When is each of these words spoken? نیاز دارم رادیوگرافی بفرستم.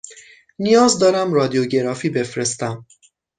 نیاز 0.59 0.99
دارم 0.99 1.33
رادیوگرافی 1.33 2.09
بفرستم. 2.09 2.85